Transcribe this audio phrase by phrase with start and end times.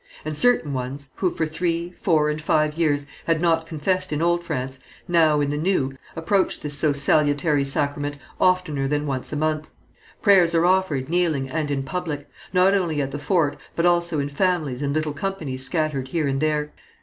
[0.25, 4.43] And certain ones, who for three, four and five years had not confessed in old
[4.43, 9.69] France, now, in the new, approach this so salutary sacrament oftener than once a month;
[10.19, 14.27] prayers are offered kneeling and in public, not only at the fort, but also in
[14.29, 16.71] families and little companies scattered here and there.